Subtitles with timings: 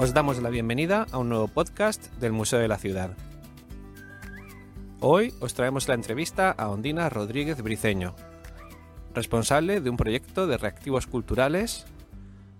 [0.00, 3.16] Os damos la bienvenida a un nuevo podcast del Museo de la Ciudad.
[5.00, 8.14] Hoy os traemos la entrevista a Ondina Rodríguez Briceño,
[9.12, 11.84] responsable de un proyecto de reactivos culturales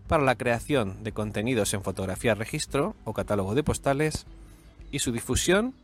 [0.09, 4.27] para la creación de contenidos en fotografía registro o catálogo de postales
[4.91, 5.74] y su difusión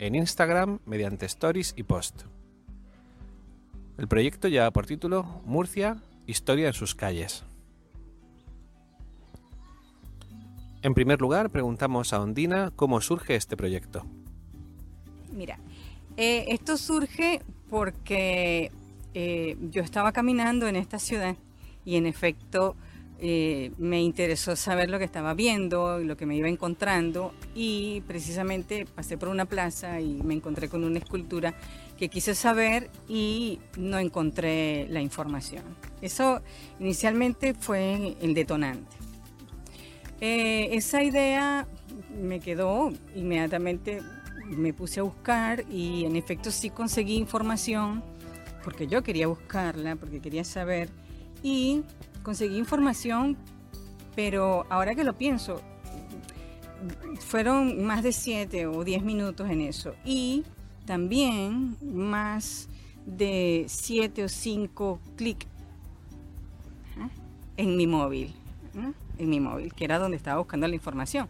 [0.00, 2.22] en Instagram mediante stories y post.
[3.96, 7.44] El proyecto lleva por título Murcia, Historia en sus calles.
[10.86, 14.06] En primer lugar, preguntamos a Ondina cómo surge este proyecto.
[15.32, 15.58] Mira,
[16.16, 18.70] eh, esto surge porque
[19.12, 21.34] eh, yo estaba caminando en esta ciudad
[21.84, 22.76] y en efecto
[23.18, 28.86] eh, me interesó saber lo que estaba viendo, lo que me iba encontrando y precisamente
[28.86, 31.52] pasé por una plaza y me encontré con una escultura
[31.98, 35.64] que quise saber y no encontré la información.
[36.00, 36.42] Eso
[36.78, 39.05] inicialmente fue el detonante.
[40.20, 41.66] Eh, esa idea
[42.20, 44.02] me quedó inmediatamente,
[44.46, 48.02] me puse a buscar y en efecto sí conseguí información
[48.64, 50.88] porque yo quería buscarla, porque quería saber
[51.42, 51.82] y
[52.22, 53.36] conseguí información,
[54.16, 55.60] pero ahora que lo pienso,
[57.20, 59.94] fueron más de 7 o 10 minutos en eso.
[60.04, 60.44] Y
[60.84, 62.68] también más
[63.04, 65.46] de 7 o 5 clics
[66.98, 67.08] ¿eh?
[67.56, 68.34] en mi móvil,
[68.74, 68.92] ¿eh?
[69.18, 71.28] En mi móvil, que era donde estaba buscando la información.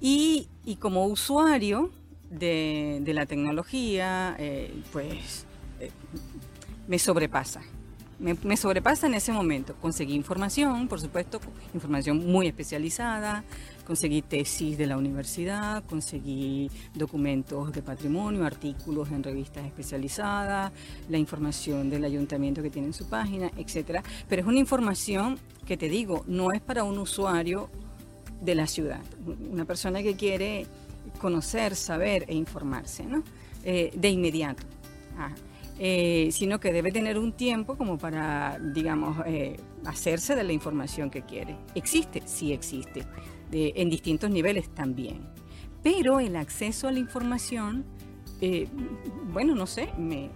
[0.00, 0.48] Y,
[0.80, 1.90] como usuario
[2.30, 5.46] de, la tecnología, eh, pues
[6.88, 7.62] me sobrepasa
[8.22, 9.74] me, sobrepasa en ese momento.
[9.80, 11.40] Conseguí información, por supuesto,
[11.74, 13.44] información muy especializada,
[13.86, 20.72] conseguí tesis de la universidad, conseguí documentos de patrimonio, artículos en revistas especializadas,
[21.08, 24.00] la información del ayuntamiento que tiene en su página, etc.
[24.28, 27.70] Pero es una información que te digo, no es para un usuario
[28.40, 29.00] de la ciudad,
[29.50, 30.66] una persona que quiere
[31.20, 33.22] conocer, saber e informarse, ¿no?
[33.64, 34.64] Eh, de inmediato.
[35.78, 41.10] Eh, sino que debe tener un tiempo como para, digamos, eh, hacerse de la información
[41.10, 41.56] que quiere.
[41.74, 42.22] ¿Existe?
[42.26, 43.04] Sí existe,
[43.52, 45.20] en distintos niveles también.
[45.82, 47.84] Pero el acceso a la información,
[48.40, 48.68] eh,
[49.32, 50.30] bueno, no sé, me,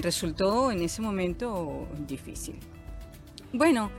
[0.00, 2.56] resultó en ese momento difícil.
[3.52, 3.90] Bueno,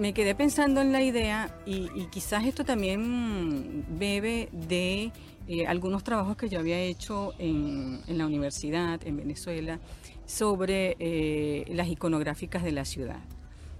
[0.00, 5.12] me quedé pensando en la idea y quizás esto también bebe de
[5.48, 9.78] eh, algunos trabajos que yo había hecho en, la universidad, en Venezuela,
[10.24, 13.20] sobre eh, las iconográficas de la ciudad.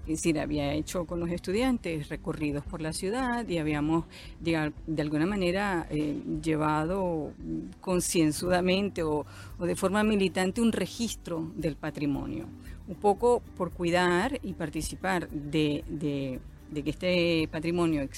[0.07, 4.05] Es decir, había hecho con los estudiantes recorridos por la ciudad y habíamos,
[4.41, 4.57] de,
[4.99, 7.33] alguna manera, eh, llevado
[7.81, 9.27] concienzudamente o,
[9.59, 12.47] de forma militante un registro del patrimonio,
[12.87, 15.83] un poco por cuidar y participar de,
[16.71, 18.09] de que este patrimonio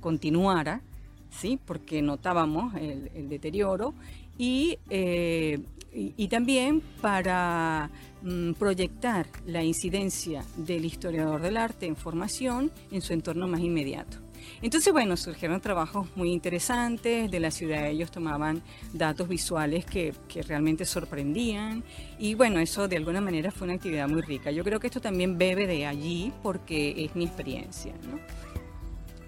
[0.00, 0.82] continuara
[1.30, 1.58] ¿sí?
[1.64, 3.94] porque notábamos el, deterioro,
[4.38, 5.60] eh,
[6.16, 7.90] y, también para
[8.22, 14.18] mm, proyectar la incidencia del historiador del arte en formación en su entorno más inmediato.
[14.62, 17.88] Entonces, bueno, surgieron trabajos muy interesantes de la ciudad.
[17.88, 20.14] Ellos tomaban datos visuales que,
[20.46, 21.84] realmente sorprendían.
[22.18, 24.50] Y bueno, eso de alguna manera fue una actividad muy rica.
[24.50, 27.92] Yo creo que esto también bebe de allí porque es mi experiencia.
[28.10, 28.18] ¿no?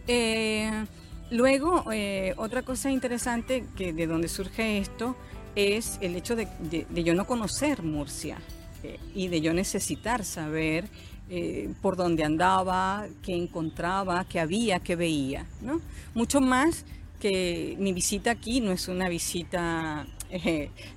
[0.06, 0.84] Eh,
[1.30, 5.16] Luego, eh, otra cosa interesante que de donde surge esto
[5.54, 6.48] es el hecho de,
[6.94, 8.38] yo no conocer Murcia
[8.82, 10.88] eh, y de yo necesitar saber
[11.28, 15.46] eh, por dónde andaba, qué encontraba, qué había, qué veía.
[15.60, 15.80] ¿no?
[16.14, 16.84] Mucho más
[17.20, 20.06] que mi visita aquí no es una visita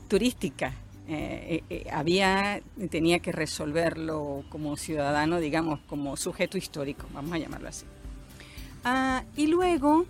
[0.07, 0.73] turística.
[1.91, 7.85] había, tenía que resolverlo como ciudadano, digamos, como sujeto histórico, vamos a llamarlo así.
[8.85, 10.05] Ah, y luego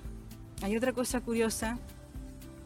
[0.61, 1.77] hay otra cosa curiosa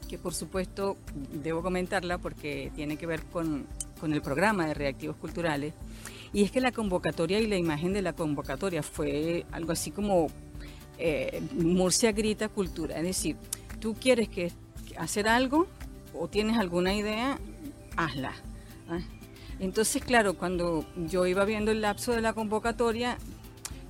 [0.08, 0.98] que por supuesto
[1.44, 3.68] debo comentarla porque tiene que ver con,
[4.04, 5.74] el programa de reactivos culturales,
[6.34, 10.28] y es que la convocatoria y la imagen de la convocatoria fue algo así como
[11.00, 13.36] eh, Murcia grita cultura, es decir,
[13.80, 14.52] tú quieres que
[14.98, 15.68] hacer algo
[16.14, 17.40] o tienes alguna idea,
[17.96, 18.34] hazla.
[18.90, 19.00] ¿ah?
[19.60, 23.18] Entonces, claro, cuando yo iba viendo el lapso de la convocatoria,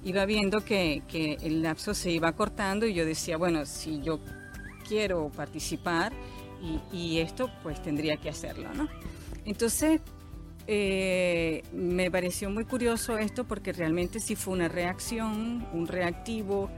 [0.03, 1.03] iba viendo que,
[1.41, 4.19] el lapso se iba cortando y yo decía, bueno, si yo
[4.87, 6.13] quiero participar
[6.91, 8.87] y, esto, pues tendría que hacerlo, ¿no?
[9.45, 10.01] Entonces,
[10.65, 16.69] eh, me pareció muy curioso esto porque realmente sí fue una reacción, un reactivo,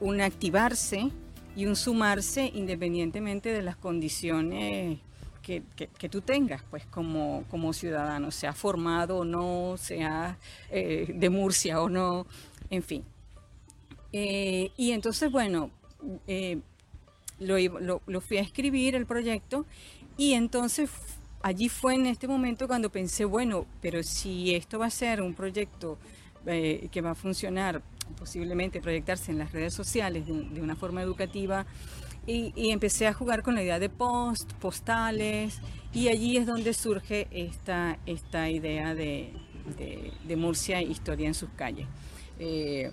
[0.00, 1.10] un activarse
[1.56, 4.98] y un sumarse independientemente de las condiciones
[5.42, 10.38] que, tú tengas, pues como, como ciudadano, sea formado o no, sea
[10.70, 12.26] eh, de Murcia o no,
[12.70, 13.04] en fin.
[14.12, 15.70] Eh, y entonces, bueno,
[17.42, 19.66] lo, lo, fui a escribir el proyecto
[20.16, 20.90] y entonces
[21.42, 25.34] allí fue en este momento cuando pensé, bueno, pero si esto va a ser un
[25.34, 25.98] proyecto
[26.46, 27.82] eh, que va a funcionar,
[28.18, 31.66] posiblemente proyectarse en las redes sociales de, una forma educativa,
[32.24, 35.60] y, empecé a jugar con la idea de post, postales,
[35.92, 39.32] y allí es donde surge esta, esta idea de,
[40.24, 41.86] de, Murcia, Historia en sus calles.
[42.38, 42.92] Eh,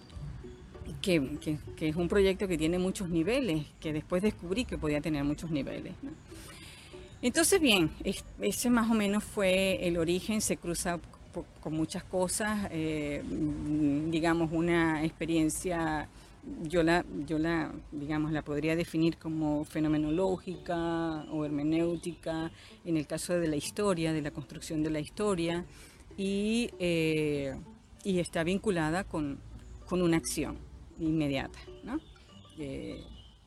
[1.01, 5.49] que, es un proyecto que tiene muchos niveles, que después descubrí que podía tener muchos
[5.51, 5.93] niveles.
[7.21, 7.91] Entonces, bien,
[8.41, 10.99] ese más o menos fue el origen, se cruza
[11.61, 13.21] con muchas cosas, eh,
[14.09, 16.09] digamos, una experiencia,
[16.63, 22.51] yo la, yo la, digamos, la podría definir como fenomenológica o hermenéutica,
[22.85, 25.65] en el caso de la historia, de la construcción de la historia,
[26.17, 27.55] y, eh,
[28.03, 29.39] y está vinculada con,
[29.85, 30.68] con una acción
[30.99, 31.99] inmediata, ¿no?
[32.57, 33.03] Eh,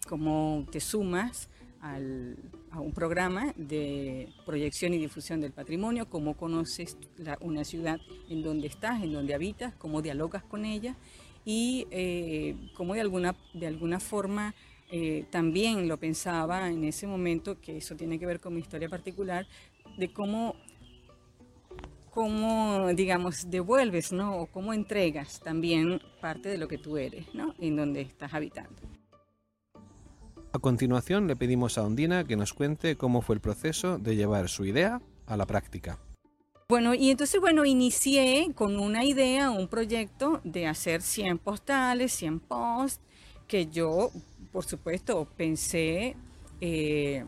[0.09, 1.49] cómo te sumas
[1.81, 6.97] a un programa de proyección y difusión del patrimonio, cómo conoces
[7.41, 8.01] una ciudad
[8.31, 10.95] en donde estás, en donde habitas, cómo dialogas con ella
[11.45, 14.55] y eh, cómo de alguna, de alguna forma
[14.93, 18.89] eh, también lo pensaba en ese momento, que eso tiene que ver con mi historia
[18.89, 19.47] particular,
[19.99, 20.55] de cómo
[22.13, 24.37] cómo, digamos, devuelves, ¿no?
[24.37, 27.55] O cómo entregas también parte de lo que tú eres, ¿no?
[27.59, 28.81] En donde estás habitando.
[30.53, 34.51] A continuación le pedimos a Ondina que nos cuente cómo fue el proceso de llevar
[34.51, 35.99] su idea a la práctica.
[36.69, 42.41] Bueno, y entonces, bueno, inicié con una idea, un proyecto de hacer 100 postales, 100
[42.41, 43.01] posts,
[43.47, 44.11] que yo,
[44.53, 46.17] por supuesto, pensé,
[46.61, 47.25] eh,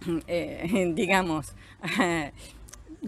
[0.28, 1.54] eh, digamos,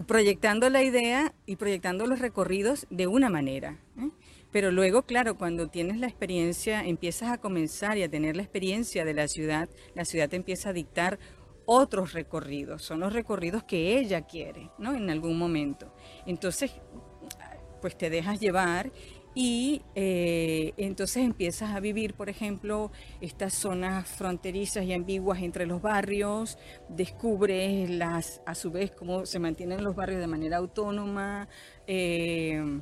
[0.07, 3.79] proyectando la idea y proyectando los recorridos de una manera.
[3.97, 4.09] ¿eh?
[4.51, 9.05] Pero luego, claro, cuando tienes la experiencia, empiezas a comenzar y a tener la experiencia
[9.05, 11.19] de la ciudad, la ciudad te empieza a dictar
[11.65, 14.95] otros recorridos, son los recorridos que ella quiere, ¿no?
[14.95, 15.93] En algún momento.
[16.25, 16.71] Entonces,
[17.79, 18.91] pues te dejas llevar
[19.35, 22.91] y eh, entonces empiezas a vivir, por ejemplo,
[23.21, 26.57] estas zonas fronterizas y ambiguas entre los barrios,
[26.89, 31.47] descubres las, a su vez cómo se mantienen los barrios de manera autónoma
[31.85, 32.81] eh,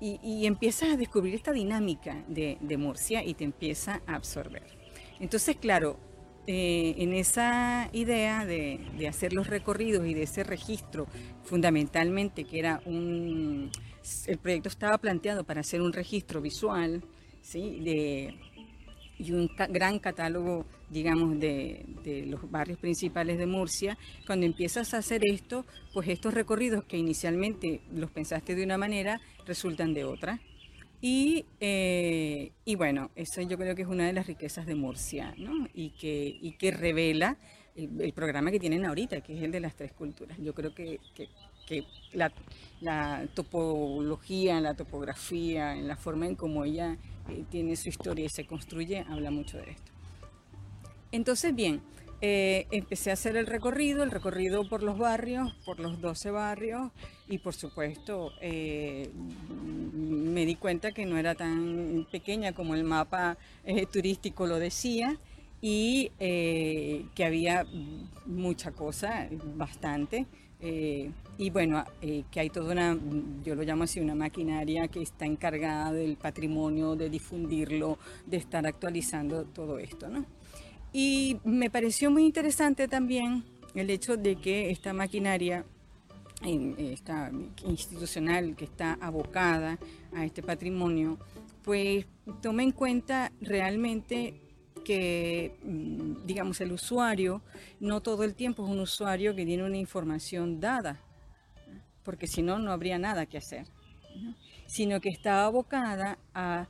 [0.00, 4.64] y, empiezas a descubrir esta dinámica de, Murcia y te empieza a absorber.
[5.18, 5.96] Entonces, claro,
[6.46, 11.06] eh, en esa idea de, de hacer los recorridos y de ese registro,
[11.44, 13.70] fundamentalmente que era un
[14.26, 17.02] el proyecto estaba planteado para hacer un registro visual
[17.42, 17.80] ¿sí?
[17.80, 18.34] de,
[19.18, 23.96] y un gran catálogo, digamos, de, de, los barrios principales de Murcia.
[24.26, 29.20] Cuando empiezas a hacer esto, pues estos recorridos que inicialmente los pensaste de una manera,
[29.46, 30.40] resultan de otra.
[31.00, 35.34] Y, eh, y bueno, eso yo creo que es una de las riquezas de Murcia,
[35.36, 35.68] ¿no?
[35.74, 37.36] Y que, y que revela
[37.76, 40.38] el, programa que tienen ahorita, que es el de las tres culturas.
[40.40, 41.28] Yo creo que, que,
[41.66, 42.32] que la,
[42.80, 46.96] la, topología, la topografía, en la forma en cómo ella
[47.28, 49.92] eh, tiene su historia y se construye, habla mucho de esto.
[51.12, 51.80] Entonces, bien,
[52.20, 56.90] eh, empecé a hacer el recorrido, el recorrido por los barrios, por los 12 barrios,
[57.28, 59.10] y por supuesto eh,
[59.94, 63.38] me di cuenta que no era tan pequeña como el mapa
[63.92, 65.16] turístico lo decía,
[65.62, 67.64] y que había
[68.26, 70.26] mucha cosa, bastante.
[70.66, 72.98] Eh, y bueno, eh, que hay toda una,
[73.44, 78.66] yo lo llamo así, una maquinaria que está encargada del patrimonio, de difundirlo, de estar
[78.66, 80.24] actualizando todo esto, ¿no?
[80.90, 83.44] Y me pareció muy interesante también
[83.74, 85.66] el hecho de que esta maquinaria
[86.42, 87.30] esta
[87.66, 89.78] institucional que está abocada
[90.14, 91.18] a este patrimonio,
[91.62, 92.06] pues
[92.42, 94.43] tome en cuenta realmente
[94.84, 97.42] que, mm, digamos, el usuario
[97.80, 101.00] no todo el tiempo es un usuario que tiene una información dada,
[102.04, 103.66] porque si no, no habría nada que hacer,
[104.66, 106.68] sino que está abocada a,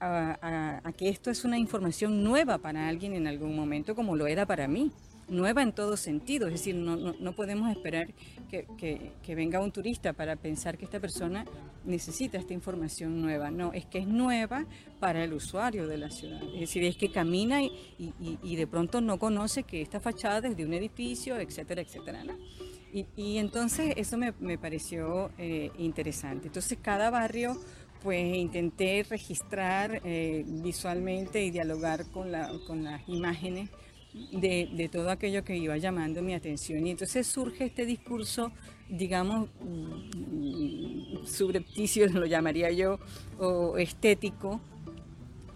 [0.00, 4.46] a que esto es una información nueva para alguien en algún momento, como lo era
[4.46, 4.92] para mí
[5.32, 8.08] nueva en todo sentido, es decir, no, no, podemos esperar
[8.50, 8.66] que,
[9.22, 11.44] que, venga un turista para pensar que esta persona
[11.84, 14.66] necesita esta información nueva, no, es que es nueva
[15.00, 18.66] para el usuario de la ciudad, es decir, es que camina y, y, y de
[18.66, 22.24] pronto no conoce que esta fachada es de un edificio, etcétera, etcétera.
[22.24, 22.34] ¿no?
[22.92, 26.48] Y, y, entonces eso me, me pareció eh, interesante.
[26.48, 27.58] Entonces cada barrio
[28.02, 33.70] pues intenté registrar eh, visualmente y dialogar con, la, con las imágenes
[34.12, 36.86] de, todo aquello que iba llamando mi atención.
[36.86, 38.52] Y entonces surge este discurso,
[38.88, 42.98] digamos, mm, subrepticio, lo llamaría yo,
[43.38, 44.60] o estético,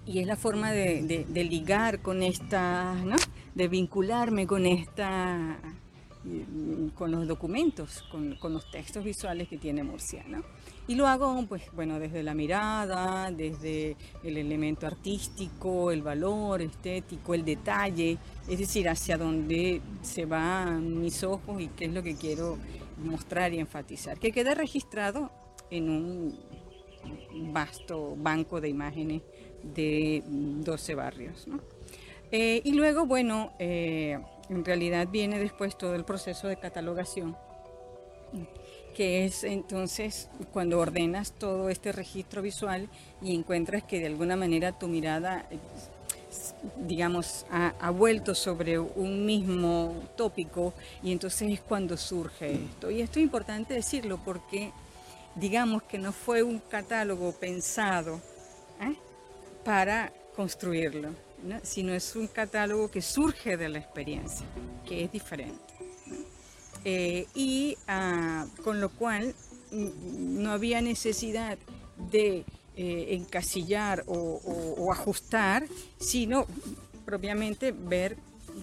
[0.06, 3.16] y es la forma de, ligar con esta, ¿no?
[3.54, 5.58] de vincularme con esta,
[6.24, 10.24] mm, con los documentos, con, los textos visuales que tiene Murcia.
[10.88, 17.34] Y lo hago, pues, bueno, desde la mirada, desde el elemento artístico, el valor estético,
[17.34, 22.14] el detalle, es decir, hacia dónde se van mis ojos y qué es lo que
[22.14, 22.56] quiero
[22.98, 24.18] mostrar y enfatizar.
[24.18, 25.30] Que quede registrado
[25.70, 26.38] en un
[27.52, 29.22] vasto banco de imágenes
[29.62, 31.46] de 12 barrios.
[32.30, 37.36] Eh, y luego, bueno, eh, en realidad viene después todo el proceso de catalogación,
[38.96, 42.88] que es entonces cuando ordenas todo este registro visual
[43.20, 45.44] y encuentras que de alguna manera tu mirada,
[46.78, 50.72] digamos, ha, ha vuelto sobre un mismo tópico
[51.02, 52.90] y entonces es cuando surge esto.
[52.90, 54.72] Y esto es importante decirlo porque
[55.34, 58.18] digamos que no fue un catálogo pensado
[58.80, 58.96] ¿eh?
[59.62, 61.10] para construirlo,
[61.64, 64.46] sino es un catálogo que surge de la experiencia,
[64.86, 65.65] que es diferente.
[66.88, 69.34] Eh, y ah, con lo cual
[69.72, 71.58] no había necesidad
[72.12, 72.44] de
[72.76, 75.66] eh, encasillar o, ajustar,
[75.98, 76.46] sino
[77.04, 78.16] propiamente ver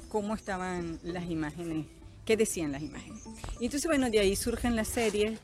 [0.07, 1.85] cómo estaban las imágenes,
[2.23, 3.23] qué decían las imágenes.
[3.59, 5.37] Entonces, bueno, de ahí surgen las series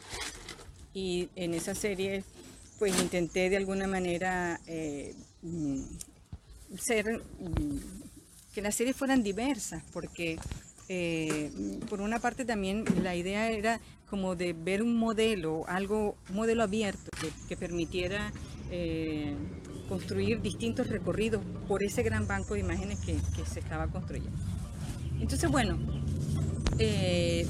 [0.93, 2.24] y en esa serie
[2.77, 5.81] pues intenté de alguna manera eh, mm,
[6.77, 7.77] ser mm,
[8.53, 10.39] que las series fueran diversas porque
[10.89, 11.51] eh,
[11.89, 13.79] por una parte también la idea era
[14.10, 17.12] como de ver un modelo, algo, un modelo abierto
[17.48, 18.34] que, permitiera
[18.72, 19.36] eh,
[19.88, 23.15] construir distintos recorridos por ese gran banco de imágenes que,
[23.46, 24.38] se estaba construyendo.
[25.22, 25.77] Entonces, bueno,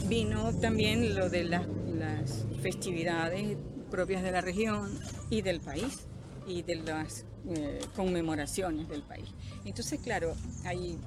[0.08, 3.58] vino también lo de las festividades
[3.90, 4.90] propias de la región
[5.30, 6.08] y del país
[6.48, 9.30] y de las eh, conmemoraciones del país.
[9.66, 10.98] Entonces, claro, ahí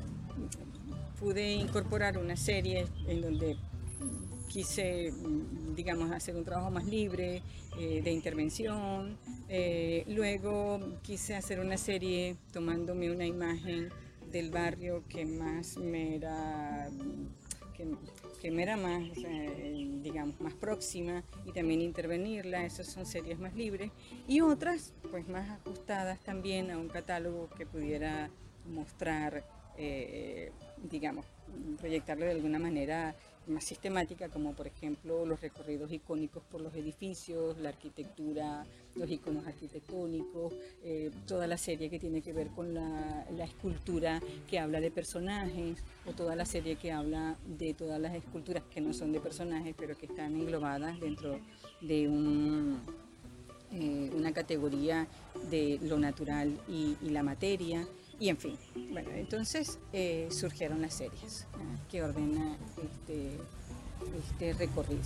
[1.22, 3.56] pude incorporar una serie en donde
[4.48, 5.12] quise,
[5.76, 7.42] digamos, hacer un trabajo más libre
[7.78, 9.16] eh, de intervención.
[9.48, 13.88] Eh, luego quise hacer una serie tomándome una imagen
[14.32, 16.90] del barrio que más me era
[18.40, 19.02] que, me era más,
[20.02, 22.66] digamos, más próxima y también intervenirla.
[22.66, 23.92] Esas son series más libres.
[24.26, 28.28] Y otras, pues más ajustadas también a un catálogo que pudiera
[28.66, 29.44] mostrar,
[29.78, 30.50] eh,
[30.90, 31.26] digamos,
[31.78, 33.14] proyectarlo de alguna manera
[33.46, 39.46] más sistemática, como por ejemplo los recorridos icónicos por los edificios, la arquitectura, los iconos
[39.46, 44.90] arquitectónicos, eh, toda la serie que tiene que ver con la, escultura que habla de
[44.90, 49.20] personajes, o toda la serie que habla de todas las esculturas que no son de
[49.20, 51.40] personajes, pero que están englobadas dentro
[51.80, 52.04] de
[53.72, 55.08] eh, una categoría
[55.50, 57.86] de lo natural y la materia.
[58.22, 58.56] Y en fin,
[58.92, 61.48] bueno, entonces eh, surgieron las series
[61.90, 63.36] que ordena este,
[64.16, 65.02] este recorrido.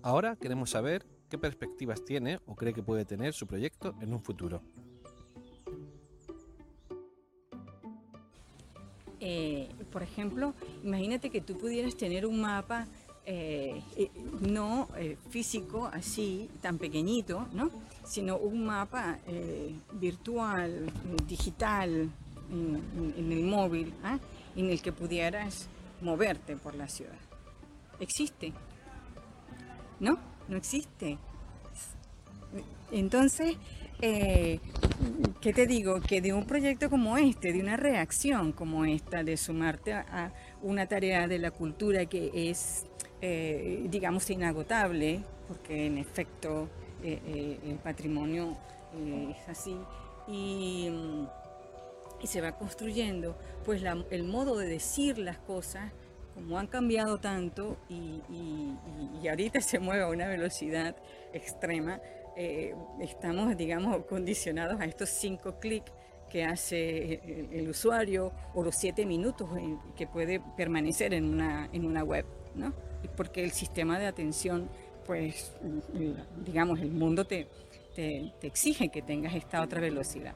[0.00, 4.20] Ahora queremos saber qué perspectivas tiene o cree que puede tener su proyecto en un
[4.20, 4.62] futuro.
[9.18, 12.86] Eh, por ejemplo, imagínate que tú pudieras tener un mapa
[13.30, 17.70] eh, eh, no eh, físico así, tan pequeñito, ¿no?
[18.02, 19.18] sino un mapa
[19.92, 20.90] virtual,
[21.26, 22.08] digital,
[22.50, 24.18] en, el móvil, ¿ah?
[24.56, 25.68] en el que pudieras
[26.00, 27.18] moverte por la ciudad.
[28.00, 28.54] ¿Existe?
[30.00, 30.18] ¿No?
[30.48, 31.18] No existe.
[32.90, 33.58] Entonces,
[34.00, 36.00] ¿qué te digo?
[36.00, 40.32] Que de un proyecto como este, de una reacción como esta, de sumarte a
[40.62, 42.87] una tarea de la cultura que es
[43.20, 46.68] eh, digamos, inagotable, porque en efecto
[47.02, 48.56] eh, eh, el patrimonio
[49.30, 49.76] es así,
[50.28, 50.88] y,
[52.22, 55.90] y, se va construyendo, pues el modo de decir las cosas,
[56.34, 58.22] como han cambiado tanto y,
[59.20, 60.94] y, ahorita se mueve a una velocidad
[61.32, 62.00] extrema,
[63.00, 65.90] estamos, digamos, condicionados a estos cinco clics
[66.30, 69.50] que hace el, el, usuario o los siete minutos
[69.96, 72.72] que puede permanecer en una, en una web, ¿no?
[73.16, 74.68] Porque el sistema de atención,
[75.06, 75.52] pues,
[76.44, 77.48] digamos, el mundo te,
[77.94, 80.34] te, exige que tengas esta otra velocidad.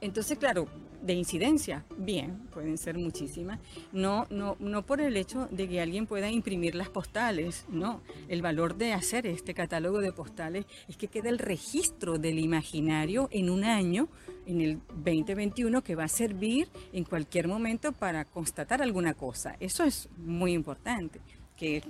[0.00, 0.66] Entonces, claro,
[1.08, 3.58] de incidencia, bien, pueden ser muchísimas.
[3.92, 8.02] No, no, no por el hecho de que alguien pueda imprimir las postales, no.
[8.28, 13.30] El valor de hacer este catálogo de postales es que queda el registro del imaginario
[13.32, 14.08] en un año,
[14.44, 19.56] en el 2021, que va a servir en cualquier momento para constatar alguna cosa.
[19.60, 21.20] Eso es muy importante.
[21.56, 21.84] que es,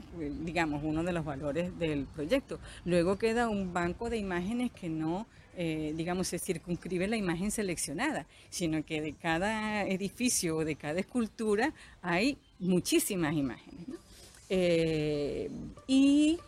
[0.44, 2.58] digamos, uno de los valores del proyecto.
[2.86, 5.26] Luego queda un banco de imágenes que no,
[5.60, 11.00] eh, digamos, se circunscribe la imagen seleccionada, sino que de cada edificio o de cada
[11.00, 13.88] escultura hay muchísimas imágenes.
[14.50, 15.50] Eh,
[15.88, 16.38] y,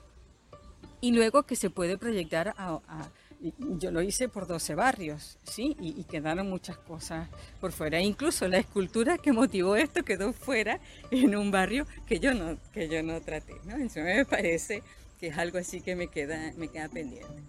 [1.01, 3.11] y, luego que se puede proyectar a
[3.59, 5.77] yo lo hice por 12 barrios, ¿sí?
[5.81, 7.29] Y, quedaron muchas cosas
[7.61, 8.01] por fuera.
[8.01, 10.79] Incluso la escultura que motivó esto quedó fuera
[11.11, 13.77] en un barrio que yo no, que yo no traté, ¿no?
[13.77, 14.85] Eso me parece
[15.19, 17.43] que es algo así que me queda, me queda pendiente.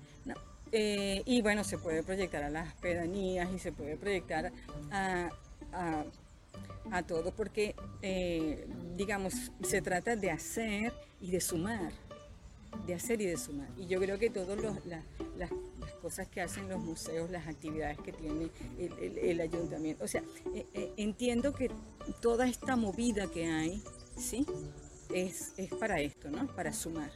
[0.71, 4.51] Eh, y bueno, se puede proyectar a las pedanías y se puede proyectar
[4.91, 5.29] a,
[6.91, 11.91] a, todo, porque, eh, digamos, se trata de hacer y de sumar
[12.85, 13.69] de hacer y de sumar.
[13.77, 15.03] Y yo creo que todas las,
[16.01, 20.23] cosas que hacen los museos, las actividades que tiene el, ayuntamiento, o sea,
[20.55, 21.69] eh, entiendo que
[22.21, 23.83] toda esta movida que hay,
[24.17, 24.45] ¿sí?
[25.13, 26.47] Es, es para esto, ¿no?
[26.55, 27.11] Para sumar.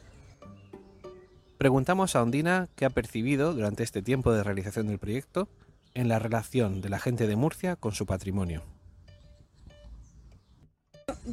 [1.58, 5.48] Preguntamos a Ondina qué ha percibido durante este tiempo de realización del proyecto
[5.94, 8.62] en la relación de la gente de Murcia con su patrimonio.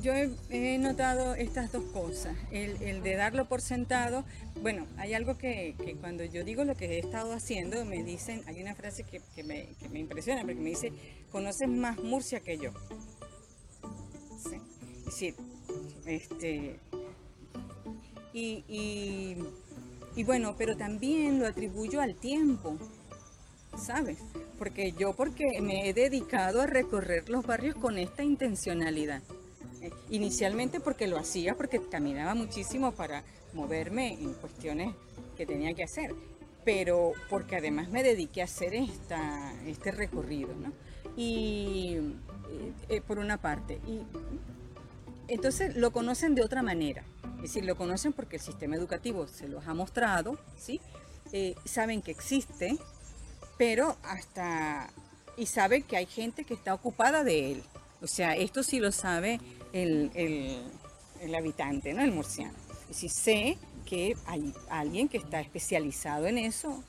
[0.02, 4.24] Yo he, notado estas dos cosas, el, de darlo por sentado,
[4.62, 8.62] bueno, hay algo que, cuando yo digo lo que he estado haciendo, me dicen, hay
[8.62, 9.68] una frase que, me,
[10.00, 10.94] impresiona, porque me dice,
[11.32, 12.72] conoces más Murcia que yo.
[14.50, 14.62] Sí.
[15.00, 15.36] Es decir,
[16.06, 16.80] este,
[18.34, 19.38] y, y
[20.22, 22.78] bueno, pero también lo atribuyo al tiempo,
[23.76, 24.20] ¿sabes?
[24.60, 29.24] Porque yo porque me he dedicado a recorrer los barrios con esta intencionalidad.
[30.10, 34.94] Inicialmente porque lo hacía, porque caminaba muchísimo para moverme en cuestiones
[35.36, 36.14] que tenía que hacer,
[36.64, 40.72] pero porque además me dediqué a hacer esta, este recorrido, ¿no?
[41.18, 41.98] Y
[42.90, 43.80] eh, por una parte.
[43.88, 44.02] Y
[45.28, 47.04] entonces lo conocen de otra manera.
[47.44, 50.80] Es decir, lo conocen porque el sistema educativo se los ha mostrado, ¿sí?
[51.34, 52.78] Eh, saben que existe,
[53.58, 54.90] pero hasta...
[55.36, 57.64] y saben que hay gente que está ocupada de él.
[58.02, 59.42] O sea, esto sí lo sabe
[59.74, 60.64] el,
[61.36, 62.02] habitante, ¿no?
[62.02, 62.54] El murciano.
[62.90, 66.82] Y si sé que hay alguien que está especializado en eso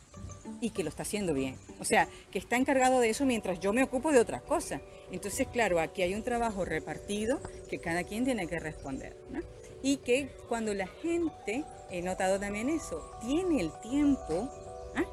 [0.61, 1.57] y que lo está haciendo bien.
[1.81, 4.81] O sea, que está encargado de eso mientras yo me ocupo de otras cosas.
[5.11, 9.17] Entonces, claro, aquí hay un trabajo repartido que cada quien tiene que responder.
[9.31, 9.41] ¿no?
[9.85, 14.49] Y que cuando la gente, he notado también eso, tiene el tiempo
[14.97, 15.05] ¿ah?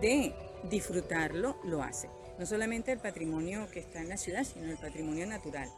[0.00, 0.34] de
[0.68, 2.10] disfrutarlo, lo hace.
[2.36, 5.70] No solamente el patrimonio que está en la ciudad, sino el patrimonio natural.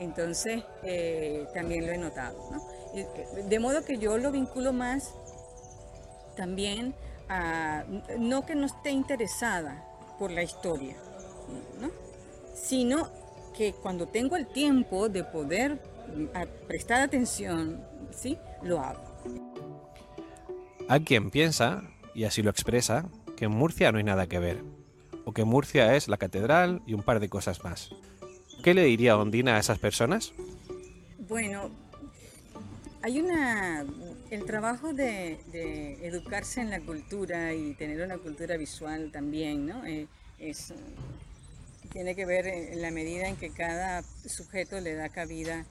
[0.00, 2.36] Entonces, eh, también lo he notado.
[2.92, 3.06] Eh,
[3.48, 5.14] de modo que yo lo vinculo más
[6.36, 6.92] también
[7.28, 7.84] a,
[8.18, 9.84] no que no esté interesada
[10.18, 10.96] por la historia,
[12.52, 13.08] sino
[13.56, 15.78] que cuando tengo el tiempo de poder
[16.16, 18.38] mm, prestar atención, ¿sí?
[18.62, 19.02] lo hago.
[20.88, 21.82] Hay quien piensa,
[22.14, 24.62] y así lo expresa, que en Murcia no hay nada que ver,
[25.24, 27.90] o que Murcia es la catedral y un par de cosas más.
[28.62, 30.32] ¿Qué le diría Ondina a esas personas?
[31.28, 31.70] Bueno,
[33.02, 33.84] hay una.
[34.30, 35.38] El trabajo de,
[36.02, 39.86] educarse en la cultura y tener una cultura visual también, ¿no?
[39.86, 40.06] Eh,
[40.38, 40.74] es,
[41.92, 45.64] tiene que ver en la medida en que cada sujeto le da cabida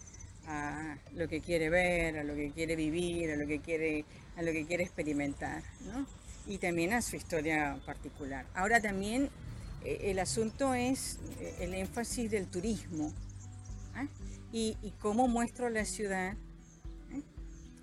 [0.48, 4.06] a lo que quiere ver, a lo que quiere vivir, a lo que quiere,
[4.38, 6.06] a lo que quiere experimentar, ¿no?
[6.46, 8.46] Y también a su historia particular.
[8.56, 9.30] Ahora también
[9.84, 13.14] eh, el asunto es eh, el énfasis del turismo
[13.96, 14.08] ¿ah?
[14.52, 16.34] y, cómo muestro la ciudad
[17.12, 17.22] ¿eh?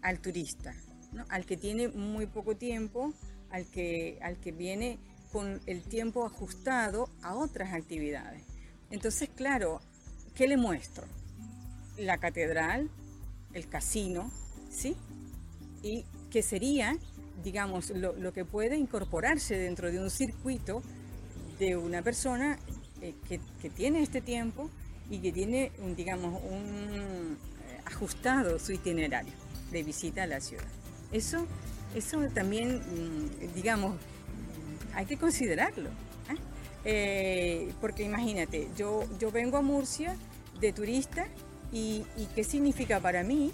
[0.01, 0.75] al turista,
[1.29, 3.13] al que tiene muy poco tiempo,
[3.51, 4.99] al que, al que viene
[5.31, 8.43] con el tiempo ajustado a otras actividades.
[8.91, 9.81] Entonces, claro,
[10.35, 11.07] ¿qué le muestro?
[11.97, 12.91] La catedral,
[13.53, 14.31] el casino,
[14.71, 14.97] ¿sí?
[15.83, 16.97] Y que sería,
[17.43, 20.83] digamos, lo, que puede incorporarse dentro de un circuito
[21.59, 22.59] de una persona
[23.01, 24.69] eh, que, tiene este tiempo
[25.09, 29.33] y que tiene, un, digamos, un eh, ajustado su itinerario
[29.71, 30.65] de visita a la ciudad.
[31.13, 31.47] Eso,
[31.95, 33.97] eso también, mm, digamos,
[34.95, 35.91] hay que considerarlo.
[36.85, 37.73] ¿eh?
[37.81, 40.17] porque imagínate, yo, yo vengo a Murcia
[40.61, 41.27] de turista
[41.75, 42.05] y,
[42.37, 43.53] qué significa para mí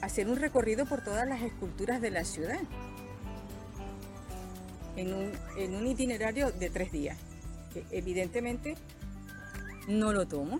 [0.00, 2.58] hacer un recorrido por todas las esculturas de la ciudad
[4.96, 7.16] en un, itinerario de tres días.
[7.72, 8.74] Que evidentemente
[9.88, 10.58] no lo tomo.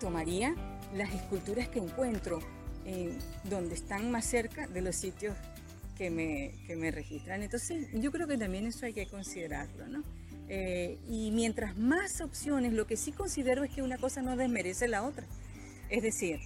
[0.00, 0.54] Tomaría
[0.94, 2.40] las esculturas que encuentro
[2.84, 5.36] en donde están más cerca de los sitios
[5.96, 7.42] que me, me registran.
[7.42, 10.02] Entonces, yo creo que también eso hay que considerarlo, ¿no?
[10.48, 14.88] Eh, y mientras más opciones, lo que sí considero es que una cosa no desmerece
[14.88, 15.26] la otra.
[15.92, 16.40] Es decir,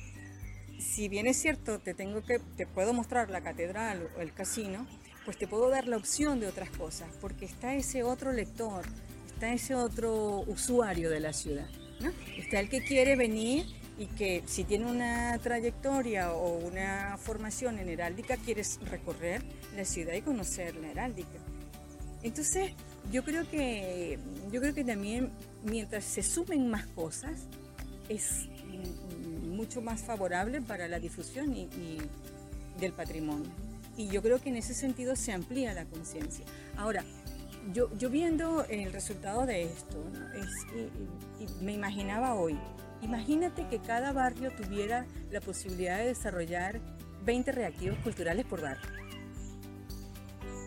[0.76, 4.88] si bien es cierto, te tengo que, te puedo mostrar la catedral o el casino,
[5.24, 8.84] pues te puedo dar la opción de otras cosas, porque está ese otro lector,
[9.32, 11.68] está ese otro usuario de la ciudad.
[12.00, 12.10] ¿no?
[12.36, 17.88] Está el que quiere venir y que si tiene una trayectoria o una formación en
[17.88, 19.44] heráldica, quieres recorrer
[19.76, 21.38] la ciudad y conocer la heráldica.
[22.24, 22.72] Entonces,
[23.12, 24.18] yo creo que,
[24.50, 25.30] yo creo que también
[25.62, 27.46] mientras se sumen más cosas,
[28.08, 28.48] es
[29.66, 31.98] mucho más favorable para la difusión y,
[32.78, 33.50] del patrimonio.
[33.96, 36.44] Y yo creo que en ese sentido se amplía la conciencia.
[36.76, 37.02] Ahora,
[37.72, 39.96] yo, yo, viendo el resultado de esto,
[41.62, 42.56] me imaginaba hoy,
[43.02, 46.80] imagínate que cada barrio tuviera la posibilidad de desarrollar
[47.24, 48.88] 20 reactivos culturales por barrio.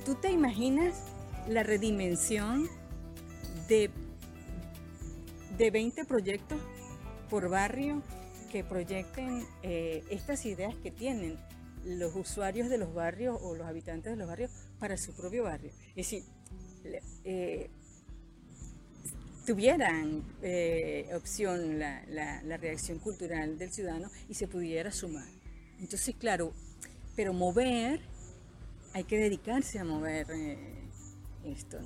[0.03, 1.03] ¿Tú te imaginas
[1.47, 2.67] la redimensión
[3.69, 3.91] de,
[5.57, 6.59] de 20 proyectos
[7.29, 8.03] por barrio
[8.49, 11.37] que proyecten eh, estas ideas que tienen
[11.85, 15.71] los usuarios de los barrios o los habitantes de los barrios para su propio barrio.
[15.89, 16.23] Es decir,
[17.23, 17.69] eh,
[19.45, 25.27] tuvieran eh, opción la, la, reacción cultural del ciudadano y se pudiera sumar.
[25.79, 26.53] Entonces, claro,
[27.15, 28.01] pero mover,
[28.93, 30.27] hay que dedicarse a mover
[31.45, 31.79] esto.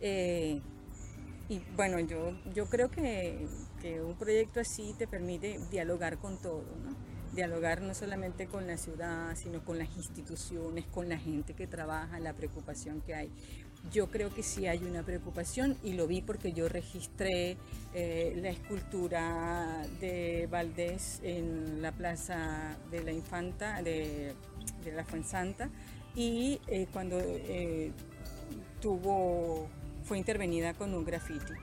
[0.00, 3.46] y bueno, yo, yo creo que
[3.82, 7.12] que un proyecto así te permite dialogar con todo, ¿no?
[7.34, 12.20] dialogar no solamente con la ciudad, sino con las instituciones, con la gente que trabaja,
[12.20, 13.30] la preocupación que hay.
[13.90, 17.56] Yo creo que sí hay una preocupación y lo vi porque yo registré
[17.94, 24.34] eh, la escultura de Valdés en la Plaza de la Infanta, de,
[24.84, 25.70] de la Fuensanta,
[26.14, 27.90] y eh, cuando eh,
[28.80, 29.68] tuvo,
[30.04, 31.54] fue intervenida con un graffiti.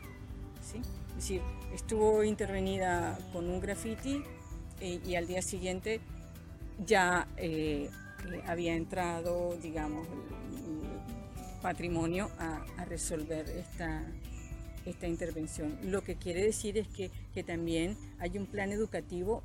[0.62, 0.82] ¿sí?
[1.10, 1.41] Es decir,
[1.73, 4.23] estuvo intervenida con un graffiti
[4.82, 5.99] eh, y al día siguiente
[6.86, 7.89] ya eh,
[8.32, 10.08] eh, había entrado, digamos,
[11.62, 14.03] patrimonio a, resolver esta,
[14.86, 15.77] esta intervención.
[15.84, 19.43] Lo que quiere decir es que, que también hay un plan educativo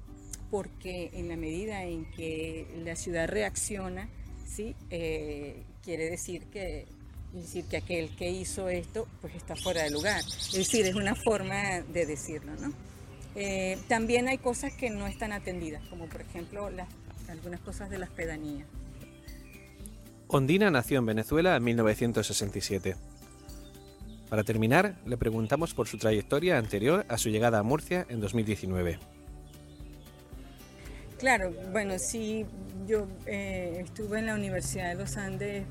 [0.50, 4.08] porque en la medida en que la ciudad reacciona,
[4.46, 4.76] ¿sí?
[4.88, 6.86] quiere decir que
[7.34, 10.20] es decir, que aquel que hizo esto pues está fuera de lugar.
[10.20, 12.72] Es decir, es una forma de decirlo, ¿no?
[13.34, 16.88] Eh, también hay cosas que no están atendidas, como por ejemplo las,
[17.28, 18.68] algunas cosas de las pedanías.
[20.28, 22.96] Ondina nació en Venezuela en 1967.
[24.30, 28.98] Para terminar, le preguntamos por su trayectoria anterior a su llegada a Murcia en 2019.
[31.18, 32.46] Claro, bueno, sí,
[32.86, 35.64] yo eh, estuve en la Universidad de los Andes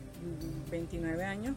[0.69, 1.55] 29 años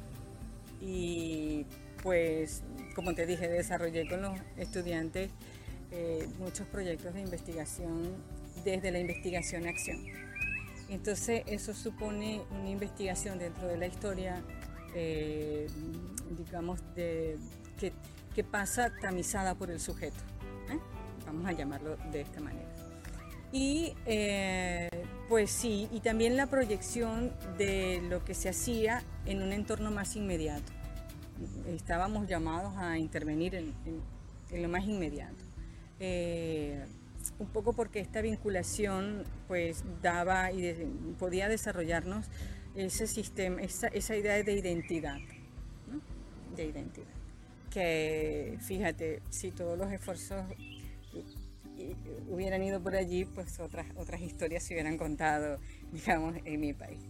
[0.81, 1.65] y
[2.03, 2.63] pues
[2.95, 5.31] como te dije desarrollé con los estudiantes
[5.93, 8.15] eh, muchos proyectos de investigación
[8.65, 9.99] desde la investigación acción.
[10.89, 14.43] Entonces eso supone una investigación dentro de la historia,
[14.95, 15.69] eh,
[16.37, 17.39] digamos, de,
[17.79, 20.19] que, pasa tamizada por el sujeto.
[20.71, 20.79] ¿eh?
[21.25, 22.69] Vamos a llamarlo de esta manera.
[23.53, 23.95] Y
[25.29, 30.17] pues sí, y también la proyección de lo que se hacía en un entorno más
[30.17, 30.73] inmediato.
[31.69, 33.75] Estábamos llamados a intervenir en,
[34.53, 35.43] lo más inmediato.
[35.99, 36.85] Eh,
[37.39, 40.73] un poco porque esta vinculación pues daba y
[41.19, 42.27] podía desarrollarnos
[42.77, 45.19] ese sistema, esa, esa idea de identidad,
[46.55, 47.07] de identidad.
[47.71, 50.45] Que fíjate, si todos los esfuerzos
[52.29, 55.59] hubieran ido por allí, pues otras, otras historias se hubieran contado,
[55.93, 57.01] digamos, en mi país.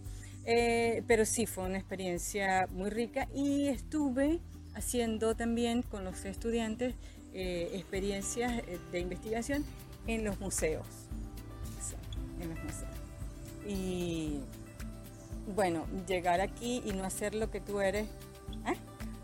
[0.45, 4.39] Eh, pero sí, fue una experiencia muy rica y estuve
[4.75, 6.95] haciendo también con los estudiantes
[7.33, 9.65] eh, experiencias eh, de investigación
[10.07, 10.85] en los museos.
[12.39, 12.91] en los museos.
[13.67, 14.39] Y
[15.53, 18.07] bueno, llegar aquí y no hacer lo que tú eres,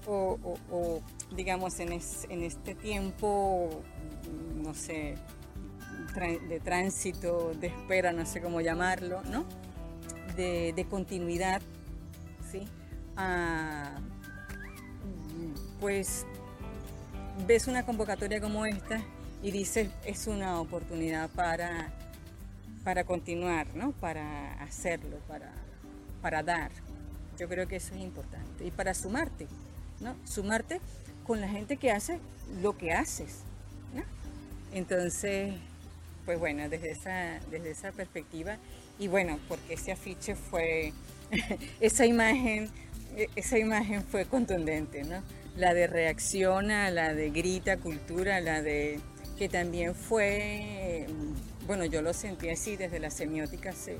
[0.06, 0.38] o,
[0.69, 1.01] o,
[1.36, 3.82] digamos en, en este tiempo,
[4.63, 5.15] no sé,
[6.47, 9.45] de tránsito, de espera, no sé cómo llamarlo, ¿no?
[10.36, 11.62] De, continuidad,
[12.52, 12.67] ¿sí?
[13.17, 13.97] Ah,
[15.80, 16.26] pues
[17.47, 19.02] ves una convocatoria como esta
[19.41, 21.91] y dices, es una oportunidad para,
[22.84, 23.91] para continuar, ¿no?
[23.91, 25.52] Para hacerlo, para,
[26.21, 26.71] para dar.
[27.38, 28.65] Yo creo que eso es importante.
[28.65, 29.47] Y para sumarte,
[29.99, 30.15] ¿no?
[30.26, 30.80] Sumarte
[31.26, 32.19] con la gente que hace
[32.62, 33.43] lo que haces.
[34.73, 35.53] Entonces,
[36.25, 38.57] pues bueno, desde esa, desde esa perspectiva,
[38.99, 40.93] y bueno, porque ese afiche fue,
[41.79, 42.69] esa imagen,
[43.15, 45.21] e, esa imagen fue contundente, ¿no?
[45.55, 48.99] La de reacciona, la de grita cultura, la de
[49.38, 51.07] que también fue
[51.65, 53.97] bueno, yo lo sentí así, desde la semiótica se,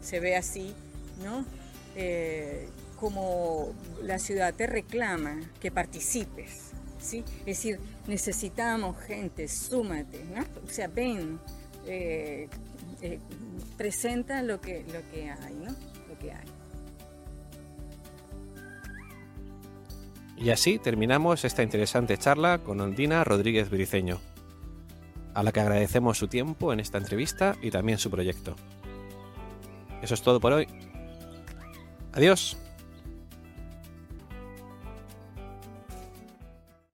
[0.00, 0.74] se, ve así,
[1.22, 1.44] ¿no?
[1.96, 6.71] Eh, como la ciudad te reclama que participes,
[7.02, 10.42] Es decir, necesitamos gente, súmate, ¿no?
[10.66, 11.38] O sea, ven,
[11.86, 12.48] eh,
[13.00, 13.18] eh,
[13.76, 15.72] presenta lo que, lo que hay, ¿no?
[16.08, 16.46] Lo que hay.
[20.36, 24.20] Y así terminamos esta interesante charla con Ondina Rodríguez Briceño,
[25.34, 28.56] a la que agradecemos su tiempo en esta entrevista y también su proyecto.
[30.02, 30.66] Eso es todo por hoy.
[32.12, 32.56] Adiós.